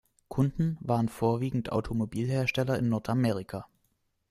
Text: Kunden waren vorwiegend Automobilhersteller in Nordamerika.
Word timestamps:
Kunden 0.29 0.79
waren 0.81 1.09
vorwiegend 1.09 1.71
Automobilhersteller 1.71 2.75
in 2.79 2.89
Nordamerika. 2.89 3.67